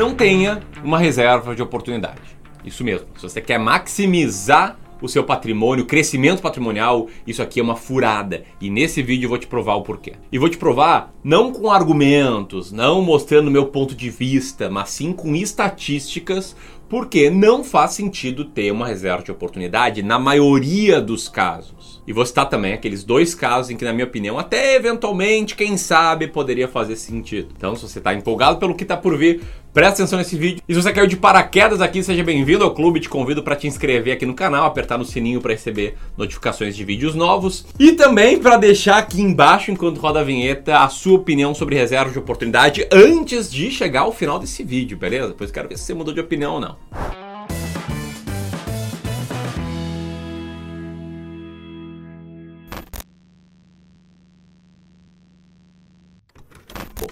[0.00, 2.22] não tenha uma reserva de oportunidade.
[2.64, 3.06] Isso mesmo.
[3.16, 8.44] Se você quer maximizar o seu patrimônio, crescimento patrimonial, isso aqui é uma furada.
[8.62, 10.14] E nesse vídeo eu vou te provar o porquê.
[10.32, 15.12] E vou te provar não com argumentos, não mostrando meu ponto de vista, mas sim
[15.12, 16.56] com estatísticas,
[16.90, 22.02] porque não faz sentido ter uma reserva de oportunidade na maioria dos casos.
[22.04, 25.76] E vou citar também aqueles dois casos em que, na minha opinião, até eventualmente, quem
[25.76, 27.54] sabe, poderia fazer sentido.
[27.56, 29.40] Então, se você está empolgado pelo que está por vir,
[29.72, 30.60] Presta atenção nesse vídeo.
[30.68, 32.98] E se você caiu de paraquedas aqui, seja bem-vindo ao clube.
[32.98, 36.84] Te convido para te inscrever aqui no canal, apertar no sininho para receber notificações de
[36.84, 37.66] vídeos novos.
[37.78, 42.10] E também para deixar aqui embaixo, enquanto roda a vinheta, a sua opinião sobre reserva
[42.10, 45.36] de oportunidade antes de chegar ao final desse vídeo, beleza?
[45.38, 46.76] Pois quero ver se você mudou de opinião ou não.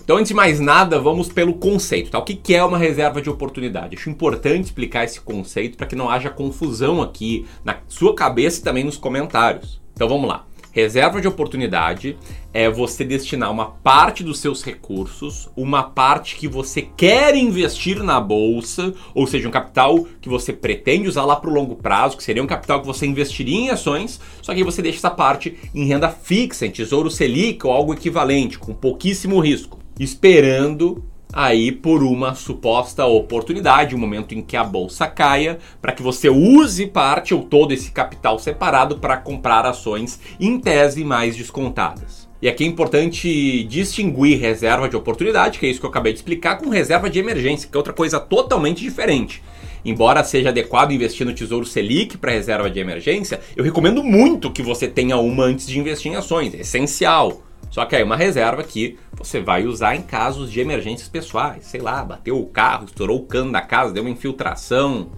[0.08, 2.18] Então, antes de mais nada, vamos pelo conceito, tá?
[2.18, 3.94] O que é uma reserva de oportunidade?
[3.94, 8.62] Acho importante explicar esse conceito para que não haja confusão aqui na sua cabeça e
[8.62, 9.82] também nos comentários.
[9.92, 10.47] Então, vamos lá.
[10.78, 12.16] Reserva de oportunidade
[12.54, 18.20] é você destinar uma parte dos seus recursos, uma parte que você quer investir na
[18.20, 22.22] bolsa, ou seja, um capital que você pretende usar lá para o longo prazo, que
[22.22, 25.84] seria um capital que você investiria em ações, só que você deixa essa parte em
[25.84, 32.34] renda fixa, em tesouro selic ou algo equivalente, com pouquíssimo risco esperando aí por uma
[32.34, 37.42] suposta oportunidade, um momento em que a bolsa caia, para que você use parte ou
[37.42, 42.28] todo esse capital separado para comprar ações em tese mais descontadas.
[42.40, 46.20] E aqui é importante distinguir reserva de oportunidade, que é isso que eu acabei de
[46.20, 49.42] explicar, com reserva de emergência, que é outra coisa totalmente diferente.
[49.84, 54.62] Embora seja adequado investir no Tesouro Selic para reserva de emergência, eu recomendo muito que
[54.62, 57.42] você tenha uma antes de investir em ações, é essencial.
[57.70, 61.66] Só que aí uma reserva que você vai usar em casos de emergências pessoais.
[61.66, 65.10] Sei lá, bateu o carro, estourou o cano da casa, deu uma infiltração,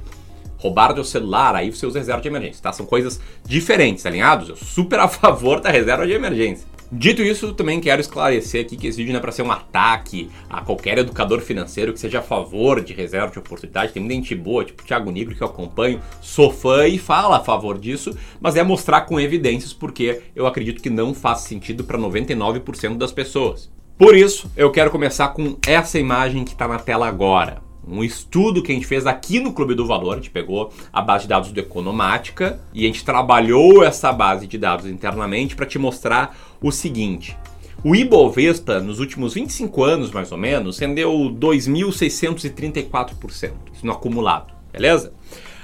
[0.56, 2.72] roubaram seu celular, aí você usa reserva de emergência, tá?
[2.72, 4.48] São coisas diferentes, alinhados?
[4.48, 6.66] Eu super a favor da reserva de emergência.
[6.92, 10.28] Dito isso, também quero esclarecer aqui que esse vídeo não é para ser um ataque
[10.48, 13.92] a qualquer educador financeiro que seja a favor de reserva de oportunidade.
[13.92, 17.36] Tem muita gente boa, tipo o Thiago Negro, que eu acompanho, sou fã e fala
[17.36, 21.84] a favor disso, mas é mostrar com evidências porque eu acredito que não faz sentido
[21.84, 23.70] para 99% das pessoas.
[23.96, 28.62] Por isso, eu quero começar com essa imagem que está na tela agora um estudo
[28.62, 30.12] que a gente fez aqui no Clube do Valor.
[30.12, 34.46] A gente pegou a base de dados do Economática e a gente trabalhou essa base
[34.46, 37.36] de dados internamente para te mostrar o seguinte.
[37.82, 45.14] O Ibovespa, nos últimos 25 anos, mais ou menos, rendeu 2.634%, isso no acumulado, beleza?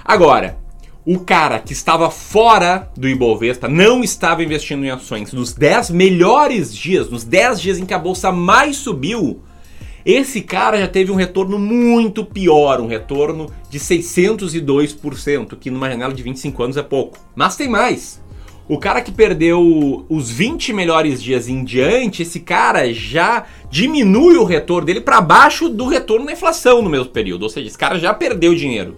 [0.02, 0.58] Agora,
[1.04, 6.74] o cara que estava fora do Ibovespa não estava investindo em ações nos 10 melhores
[6.74, 9.42] dias, nos 10 dias em que a bolsa mais subiu,
[10.06, 16.14] esse cara já teve um retorno muito pior, um retorno de 602%, que numa janela
[16.14, 17.18] de 25 anos é pouco.
[17.34, 18.24] Mas tem mais.
[18.68, 24.44] O cara que perdeu os 20 melhores dias em diante, esse cara já diminui o
[24.44, 27.42] retorno dele para baixo do retorno da inflação no mesmo período.
[27.42, 28.96] Ou seja, esse cara já perdeu dinheiro.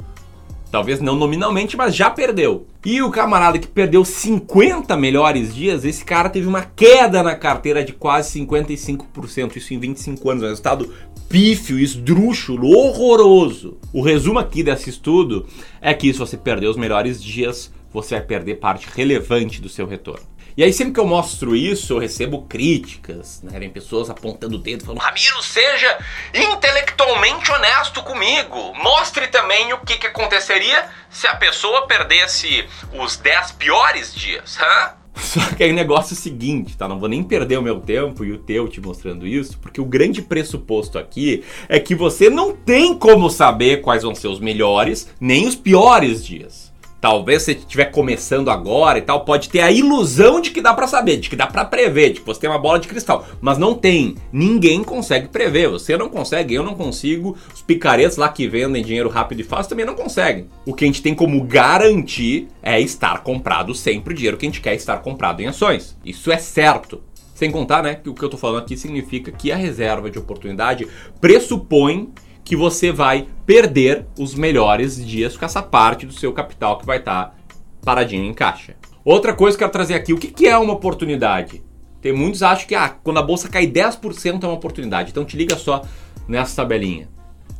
[0.70, 2.66] Talvez não nominalmente, mas já perdeu.
[2.84, 7.84] E o camarada que perdeu 50 melhores dias, esse cara teve uma queda na carteira
[7.84, 10.92] de quase 55%, isso em 25 anos, um resultado
[11.28, 13.76] pífio, esdrúxulo, horroroso.
[13.92, 15.46] O resumo aqui desse estudo
[15.80, 19.86] é que se você perder os melhores dias, você vai perder parte relevante do seu
[19.86, 20.26] retorno.
[20.56, 23.56] E aí, sempre que eu mostro isso, eu recebo críticas, né?
[23.60, 25.98] Vem pessoas apontando o dedo, falando: Ramiro, seja
[26.34, 28.74] intelectualmente honesto comigo.
[28.74, 34.94] Mostre também o que, que aconteceria se a pessoa perdesse os 10 piores dias, hã?
[35.14, 36.88] Só que aí o negócio é o seguinte, tá?
[36.88, 39.84] Não vou nem perder o meu tempo e o teu te mostrando isso, porque o
[39.84, 45.08] grande pressuposto aqui é que você não tem como saber quais vão ser os melhores
[45.20, 46.67] nem os piores dias.
[47.00, 50.88] Talvez você estiver começando agora e tal, pode ter a ilusão de que dá para
[50.88, 53.56] saber, de que dá para prever, de que você tem uma bola de cristal, mas
[53.56, 54.16] não tem.
[54.32, 55.68] Ninguém consegue prever.
[55.68, 57.36] Você não consegue, eu não consigo.
[57.54, 60.48] Os picaretas lá que vendem dinheiro rápido e fácil também não conseguem.
[60.66, 64.48] O que a gente tem como garantir é estar comprado sempre o dinheiro que a
[64.48, 65.96] gente quer estar comprado em ações.
[66.04, 67.00] Isso é certo.
[67.32, 70.18] Sem contar, né, que o que eu tô falando aqui significa que a reserva de
[70.18, 70.88] oportunidade
[71.20, 72.12] pressupõe
[72.48, 76.96] que você vai perder os melhores dias com essa parte do seu capital que vai
[76.96, 77.34] estar tá
[77.84, 78.74] paradinho em caixa.
[79.04, 81.62] Outra coisa que eu quero trazer aqui, o que, que é uma oportunidade?
[82.00, 85.10] Tem muitos acham que ah, quando a bolsa cai 10% é uma oportunidade.
[85.10, 85.82] Então te liga só
[86.26, 87.10] nessa tabelinha.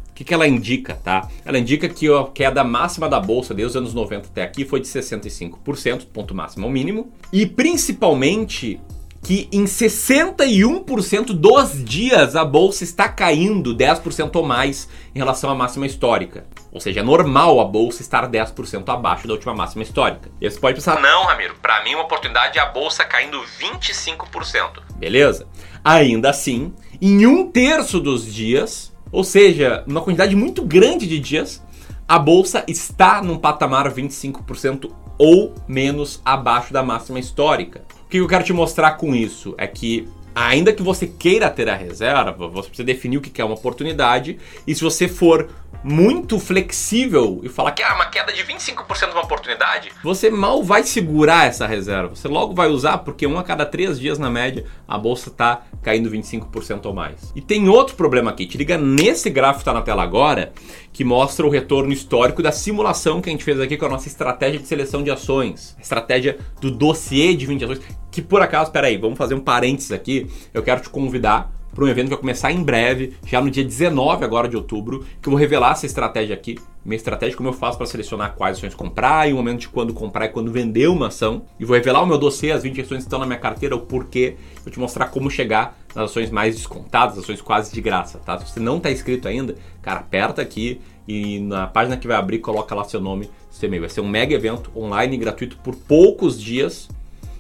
[0.09, 1.29] O que, que ela indica, tá?
[1.45, 4.81] Ela indica que a queda máxima da bolsa desde os anos 90 até aqui foi
[4.81, 7.13] de 65%, ponto máximo ao mínimo.
[7.31, 8.81] E principalmente
[9.23, 15.55] que em 61% dos dias a bolsa está caindo 10% ou mais em relação à
[15.55, 16.47] máxima histórica.
[16.73, 20.31] Ou seja, é normal a bolsa estar 10% abaixo da última máxima histórica.
[20.41, 24.83] E você pode pensar, não, Ramiro, para mim uma oportunidade é a bolsa caindo 25%.
[24.97, 25.47] Beleza?
[25.85, 31.63] Ainda assim, em um terço dos dias, ou seja, uma quantidade muito grande de dias,
[32.07, 37.83] a bolsa está num patamar 25% ou menos abaixo da máxima histórica.
[38.07, 41.69] O que eu quero te mostrar com isso é que ainda que você queira ter
[41.69, 45.51] a reserva, você precisa definir o que é uma oportunidade e se você for
[45.83, 50.63] muito flexível e falar que é uma queda de 25% de uma oportunidade, você mal
[50.63, 52.15] vai segurar essa reserva.
[52.15, 55.63] Você logo vai usar, porque um a cada três dias na média a bolsa está
[55.83, 57.33] caindo 25% ou mais.
[57.35, 58.47] E tem outro problema aqui.
[58.47, 60.53] Te liga nesse gráfico que está na tela agora,
[60.99, 64.09] que mostra o retorno histórico da simulação que a gente fez aqui com a nossa
[64.09, 67.81] estratégia de seleção de ações, estratégia do dossiê de 20 ações,
[68.11, 70.27] que por acaso, peraí, vamos fazer um parênteses aqui.
[70.53, 73.65] Eu quero te convidar para um evento que vai começar em breve, já no dia
[73.65, 77.53] 19 agora de outubro, que eu vou revelar essa estratégia aqui, minha estratégia como eu
[77.53, 80.89] faço para selecionar quais ações comprar e o momento de quando comprar e quando vender
[80.89, 81.43] uma ação.
[81.61, 83.81] E vou revelar o meu dossiê, as 20 ações que estão na minha carteira, o
[83.81, 88.39] porquê, vou te mostrar como chegar nas ações mais descontadas, ações quase de graça, tá?
[88.39, 92.39] Se você não está inscrito ainda, cara, aperta aqui e na página que vai abrir
[92.39, 93.83] coloca lá seu nome, seu e-mail.
[93.83, 96.89] Vai ser um mega evento online gratuito por poucos dias.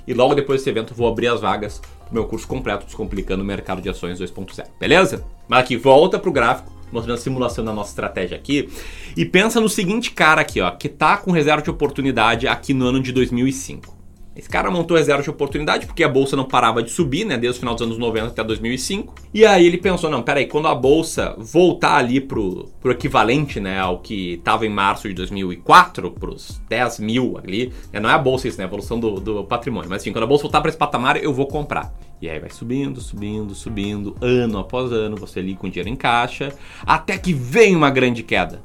[0.08, 3.82] E logo depois desse evento vou abrir as vagas meu curso completo Descomplicando o Mercado
[3.82, 5.26] de Ações 2.0, beleza?
[5.46, 8.70] Mas aqui, volta pro gráfico, mostrando a simulação da nossa estratégia aqui.
[9.14, 12.86] E pensa no seguinte cara aqui, ó, que tá com reserva de oportunidade aqui no
[12.86, 13.97] ano de 2005.
[14.38, 17.58] Esse cara montou reserva de oportunidade porque a bolsa não parava de subir, né, desde
[17.58, 19.12] o final dos anos 90 até 2005.
[19.34, 23.80] E aí ele pensou, não, peraí, quando a bolsa voltar ali pro, pro equivalente, né,
[23.80, 28.18] ao que estava em março de 2004, pros 10 mil ali, né, não é a
[28.18, 30.68] bolsa isso, né, a evolução do, do patrimônio, mas assim, quando a bolsa voltar para
[30.68, 31.92] esse patamar, eu vou comprar.
[32.22, 36.54] E aí vai subindo, subindo, subindo, ano após ano, você ali com dinheiro em caixa,
[36.86, 38.62] até que vem uma grande queda.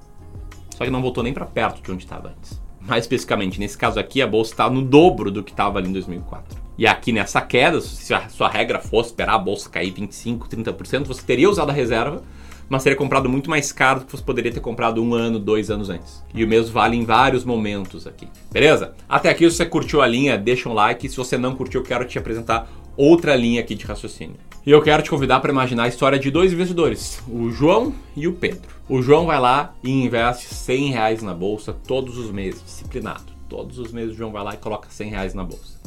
[0.77, 3.99] Só que não voltou nem para perto de onde estava antes mais especificamente, nesse caso
[3.99, 6.61] aqui, a bolsa está no dobro do que estava ali em 2004.
[6.77, 11.05] E aqui nessa queda, se a sua regra fosse esperar a bolsa cair 25, 30%,
[11.05, 12.23] você teria usado a reserva,
[12.67, 15.69] mas teria comprado muito mais caro do que você poderia ter comprado um ano, dois
[15.69, 16.23] anos antes.
[16.33, 18.27] E o mesmo vale em vários momentos aqui.
[18.51, 18.93] Beleza?
[19.07, 21.07] Até aqui, se você curtiu a linha, deixa um like.
[21.07, 24.35] Se você não curtiu, eu quero te apresentar outra linha aqui de raciocínio.
[24.65, 28.27] E eu quero te convidar para imaginar a história de dois investidores, o João e
[28.27, 28.73] o Pedro.
[28.87, 33.33] O João vai lá e investe 100 reais na bolsa todos os meses, disciplinado.
[33.49, 35.79] Todos os meses o João vai lá e coloca 100 reais na bolsa.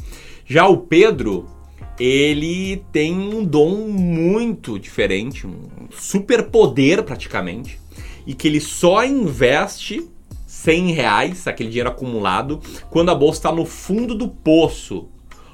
[0.44, 1.46] Já o Pedro,
[1.98, 7.80] ele tem um dom muito diferente, um super poder praticamente,
[8.26, 10.06] e que ele só investe
[10.46, 12.60] 100 reais, aquele dinheiro acumulado,
[12.90, 15.08] quando a bolsa está no fundo do poço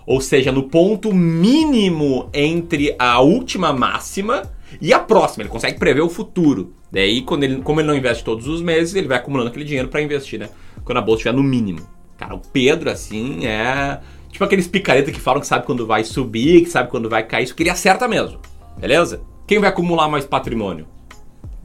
[0.07, 4.43] ou seja, no ponto mínimo entre a última máxima
[4.81, 5.43] e a próxima.
[5.43, 6.75] Ele consegue prever o futuro.
[6.91, 9.89] Daí, quando ele, como ele não investe todos os meses, ele vai acumulando aquele dinheiro
[9.89, 10.51] para investir, né?
[10.85, 11.81] Quando a bolsa estiver no mínimo.
[12.19, 14.01] Cara, o Pedro, assim, é.
[14.31, 17.45] Tipo aqueles picaretas que falam que sabe quando vai subir, que sabe quando vai cair.
[17.45, 18.41] Isso que ele acerta mesmo.
[18.79, 19.23] Beleza?
[19.47, 20.87] Quem vai acumular mais patrimônio?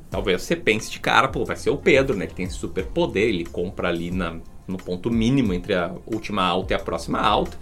[0.09, 2.27] Talvez você pense de cara, pô, vai ser o Pedro, né?
[2.27, 3.29] Que tem esse super poder.
[3.29, 4.37] Ele compra ali na,
[4.67, 7.57] no ponto mínimo entre a última alta e a próxima alta.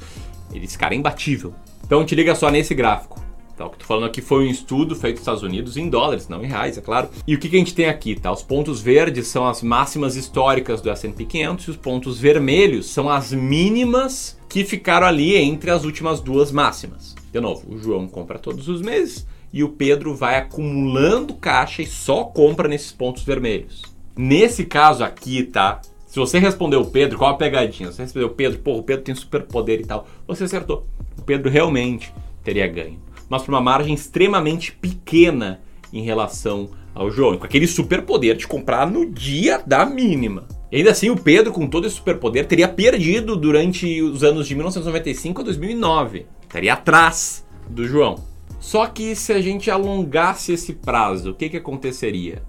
[0.54, 1.54] Esse cara é imbatível.
[1.84, 3.24] Então te liga só nesse gráfico.
[3.58, 5.90] Tá, o que eu tô falando aqui foi um estudo feito nos Estados Unidos em
[5.90, 7.08] dólares, não em reais, é claro.
[7.26, 8.30] E o que, que a gente tem aqui, tá?
[8.30, 13.10] Os pontos verdes são as máximas históricas do S&P 500 e os pontos vermelhos são
[13.10, 17.16] as mínimas que ficaram ali entre as últimas duas máximas.
[17.32, 21.88] De novo, o João compra todos os meses e o Pedro vai acumulando caixa e
[21.88, 23.84] só compra nesses pontos vermelhos.
[24.18, 25.80] Nesse caso aqui, tá?
[26.16, 27.92] Se você respondeu o Pedro, qual a pegadinha?
[27.92, 30.88] Você respondeu o Pedro, pô, o Pedro tem superpoder e tal, você acertou.
[31.18, 33.02] O Pedro realmente teria ganho.
[33.28, 35.60] Mas por uma margem extremamente pequena
[35.92, 40.48] em relação ao João, com aquele superpoder de comprar no dia da mínima.
[40.72, 44.56] E ainda assim, o Pedro, com todo esse superpoder, teria perdido durante os anos de
[44.56, 46.28] 1995 a 2009.
[46.44, 48.24] Estaria atrás do João.
[48.62, 52.42] Só que se a gente alongasse esse prazo, o que, que aconteceria?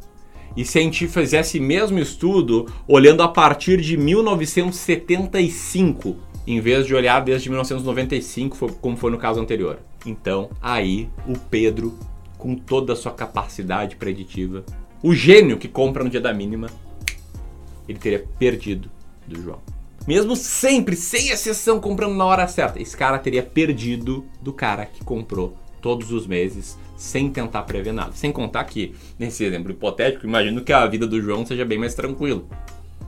[0.57, 6.95] E se a gente fizesse mesmo estudo olhando a partir de 1975, em vez de
[6.95, 9.79] olhar desde 1995, como foi no caso anterior.
[10.07, 11.99] Então, aí o Pedro,
[12.39, 14.65] com toda a sua capacidade preditiva,
[15.03, 16.69] o gênio que compra no dia da mínima,
[17.87, 18.91] ele teria perdido
[19.27, 19.61] do João.
[20.07, 25.05] Mesmo sempre, sem exceção, comprando na hora certa, esse cara teria perdido do cara que
[25.05, 28.13] comprou todos os meses sem tentar prever nada.
[28.13, 31.95] Sem contar que, nesse exemplo hipotético, imagino que a vida do João seja bem mais
[31.95, 32.43] tranquila.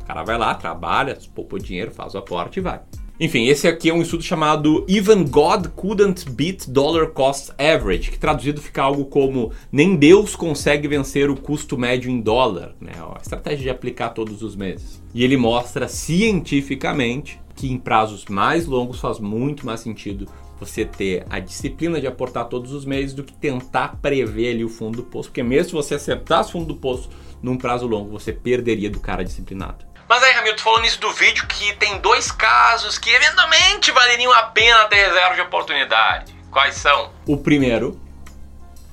[0.00, 2.80] O cara vai lá, trabalha, poupa dinheiro, faz o aporte e vai.
[3.20, 8.18] Enfim, esse aqui é um estudo chamado Even God Couldn't Beat Dollar Cost Average, que
[8.18, 12.92] traduzido fica algo como nem Deus consegue vencer o custo médio em dólar, né?
[12.96, 15.02] A estratégia de aplicar todos os meses.
[15.12, 20.28] E ele mostra cientificamente que em prazos mais longos faz muito mais sentido
[20.58, 24.68] você ter a disciplina de aportar todos os meses do que tentar prever ali o
[24.68, 27.10] fundo do poço, porque mesmo se você acertasse o fundo do poço
[27.42, 29.86] num prazo longo, você perderia do cara disciplinado.
[30.08, 34.32] Mas aí, Ramiro, tu falou nisso do vídeo que tem dois casos que eventualmente valeriam
[34.32, 36.34] a pena ter reserva de oportunidade.
[36.50, 37.10] Quais são?
[37.26, 38.00] O primeiro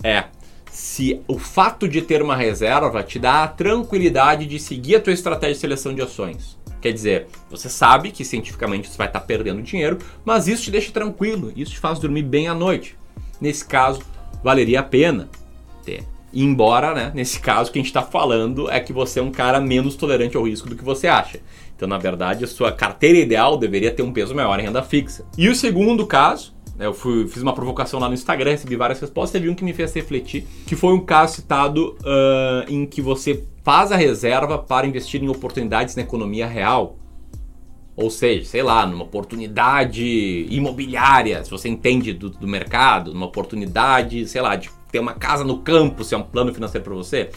[0.03, 0.25] é
[0.69, 5.13] se o fato de ter uma reserva te dá a tranquilidade de seguir a tua
[5.13, 6.57] estratégia de seleção de ações.
[6.86, 10.92] Quer dizer, você sabe que cientificamente você vai estar perdendo dinheiro, mas isso te deixa
[10.92, 12.96] tranquilo, isso te faz dormir bem à noite.
[13.42, 14.04] Nesse caso,
[14.44, 15.27] valeria a pena
[15.84, 19.32] ter Embora, né, nesse caso, que a gente está falando é que você é um
[19.32, 21.39] cara menos tolerante ao risco do que você acha.
[21.75, 25.25] Então, na verdade, a sua carteira ideal deveria ter um peso maior em renda fixa.
[25.36, 29.32] E o segundo caso, eu fui, fiz uma provocação lá no Instagram, recebi várias respostas,
[29.32, 33.46] teve um que me fez refletir, que foi um caso citado uh, em que você
[33.63, 36.98] faz a reserva para investir em oportunidades na economia real.
[37.96, 44.27] Ou seja, sei lá, numa oportunidade imobiliária, se você entende do, do mercado, numa oportunidade,
[44.27, 47.29] sei lá, de ter uma casa no campo, se é um plano financeiro para você.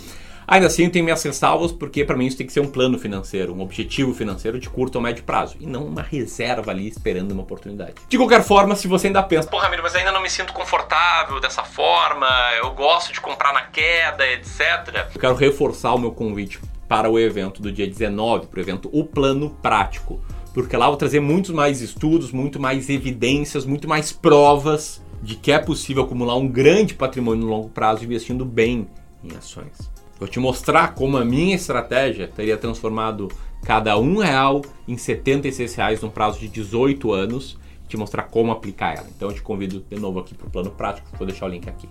[0.50, 3.55] Ainda assim, tenho minhas ressalvas, porque para mim isso tem que ser um plano financeiro,
[3.55, 7.43] um objetivo financeiro de curto ou médio prazo, e não uma reserva ali esperando uma
[7.43, 7.93] oportunidade.
[8.09, 11.38] De qualquer forma, se você ainda pensa, porra, Ramiro, mas ainda não me sinto confortável
[11.38, 12.26] dessa forma,
[12.62, 15.11] eu gosto de comprar na queda, etc.
[15.14, 18.88] Eu quero reforçar o meu convite para o evento do dia 19, para o evento
[18.90, 20.19] O Plano Prático,
[20.55, 25.35] porque lá eu vou trazer muitos mais estudos, muito mais evidências, muito mais provas de
[25.35, 28.88] que é possível acumular um grande patrimônio no longo prazo investindo bem
[29.23, 29.98] em ações.
[30.18, 33.28] Vou te mostrar como a minha estratégia teria transformado
[33.64, 37.58] cada um real em 76 reais num prazo de 18 anos
[37.88, 39.06] te mostrar como aplicar ela.
[39.16, 41.68] Então eu te convido de novo aqui para o plano prático, vou deixar o link
[41.68, 41.88] aqui.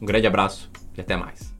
[0.00, 1.55] Um grande abraço e até mais.